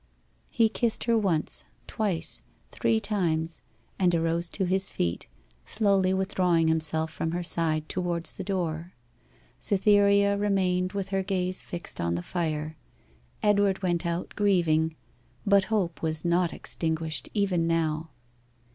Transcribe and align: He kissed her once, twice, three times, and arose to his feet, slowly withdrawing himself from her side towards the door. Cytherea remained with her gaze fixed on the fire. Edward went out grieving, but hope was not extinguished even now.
He 0.49 0.67
kissed 0.67 1.03
her 1.03 1.15
once, 1.15 1.63
twice, 1.85 2.41
three 2.71 2.99
times, 2.99 3.61
and 3.99 4.15
arose 4.15 4.49
to 4.49 4.65
his 4.65 4.89
feet, 4.89 5.27
slowly 5.63 6.11
withdrawing 6.11 6.69
himself 6.69 7.11
from 7.11 7.33
her 7.33 7.43
side 7.43 7.87
towards 7.87 8.33
the 8.33 8.43
door. 8.43 8.93
Cytherea 9.59 10.37
remained 10.39 10.93
with 10.93 11.09
her 11.09 11.21
gaze 11.21 11.61
fixed 11.61 12.01
on 12.01 12.15
the 12.15 12.23
fire. 12.23 12.77
Edward 13.43 13.83
went 13.83 14.03
out 14.07 14.33
grieving, 14.35 14.95
but 15.45 15.65
hope 15.65 16.01
was 16.01 16.25
not 16.25 16.51
extinguished 16.51 17.29
even 17.35 17.67
now. 17.67 18.09